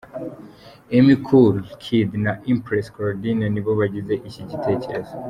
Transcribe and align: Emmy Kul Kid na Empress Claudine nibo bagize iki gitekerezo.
Emmy 0.97 1.15
Kul 1.25 1.55
Kid 1.83 2.09
na 2.25 2.31
Empress 2.51 2.85
Claudine 2.95 3.45
nibo 3.49 3.71
bagize 3.79 4.13
iki 4.27 4.41
gitekerezo. 4.49 5.13